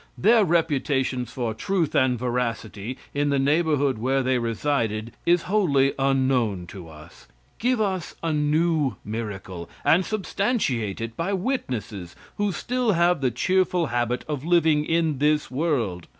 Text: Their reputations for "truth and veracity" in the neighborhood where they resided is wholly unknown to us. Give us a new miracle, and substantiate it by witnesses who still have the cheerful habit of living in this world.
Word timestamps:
Their 0.17 0.43
reputations 0.43 1.31
for 1.31 1.53
"truth 1.53 1.93
and 1.93 2.17
veracity" 2.17 2.97
in 3.13 3.29
the 3.29 3.37
neighborhood 3.37 3.99
where 3.99 4.23
they 4.23 4.39
resided 4.39 5.11
is 5.27 5.43
wholly 5.43 5.93
unknown 5.99 6.65
to 6.69 6.89
us. 6.89 7.27
Give 7.59 7.79
us 7.79 8.15
a 8.23 8.33
new 8.33 8.95
miracle, 9.05 9.69
and 9.85 10.03
substantiate 10.03 11.01
it 11.01 11.15
by 11.15 11.33
witnesses 11.33 12.15
who 12.37 12.51
still 12.51 12.93
have 12.93 13.21
the 13.21 13.29
cheerful 13.29 13.85
habit 13.93 14.25
of 14.27 14.43
living 14.43 14.85
in 14.85 15.19
this 15.19 15.51
world. 15.51 16.07